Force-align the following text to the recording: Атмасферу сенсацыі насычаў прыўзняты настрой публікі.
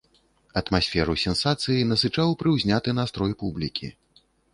Атмасферу 0.59 1.13
сенсацыі 1.23 1.83
насычаў 1.91 2.33
прыўзняты 2.39 2.89
настрой 3.01 3.37
публікі. 3.45 3.91